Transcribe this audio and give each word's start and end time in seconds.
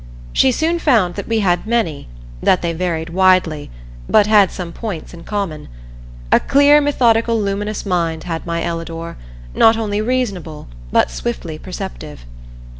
She 0.33 0.51
soon 0.51 0.79
found 0.79 1.13
that 1.13 1.27
we 1.27 1.41
had 1.41 1.67
many, 1.67 2.07
that 2.41 2.63
they 2.63 2.73
varied 2.73 3.11
widely, 3.11 3.69
but 4.09 4.25
had 4.25 4.49
some 4.49 4.71
points 4.73 5.13
in 5.13 5.23
common. 5.25 5.67
A 6.31 6.39
clear 6.39 6.81
methodical 6.81 7.39
luminous 7.39 7.85
mind 7.85 8.23
had 8.23 8.43
my 8.47 8.63
Ellador, 8.63 9.15
not 9.53 9.77
only 9.77 10.01
reasonable, 10.01 10.67
but 10.91 11.11
swiftly 11.11 11.59
perceptive. 11.59 12.25